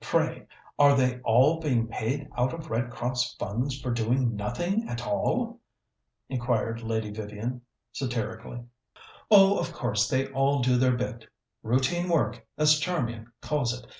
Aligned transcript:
Pray, 0.00 0.46
are 0.78 0.94
they 0.94 1.18
all 1.22 1.58
being 1.58 1.88
paid 1.88 2.28
out 2.38 2.52
of 2.54 2.70
Red 2.70 2.92
Cross 2.92 3.34
funds 3.34 3.80
for 3.80 3.90
doing 3.90 4.36
nothing 4.36 4.88
at 4.88 5.04
all?" 5.04 5.58
inquired 6.28 6.80
Lady 6.82 7.10
Vivian 7.10 7.60
satirically. 7.90 8.62
"Oh, 9.32 9.58
of 9.58 9.72
course 9.72 10.08
they 10.08 10.28
all 10.30 10.60
do 10.62 10.76
their 10.76 10.94
bit. 10.96 11.28
Routine 11.64 12.08
work, 12.08 12.46
as 12.56 12.78
Charmian 12.78 13.32
calls 13.42 13.76
it. 13.76 13.90